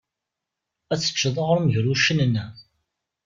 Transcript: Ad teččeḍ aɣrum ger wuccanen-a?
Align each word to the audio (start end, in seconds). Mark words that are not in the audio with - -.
Ad 0.91 0.99
teččeḍ 0.99 1.35
aɣrum 1.43 1.67
ger 1.73 1.85
wuccanen-a? 1.89 2.45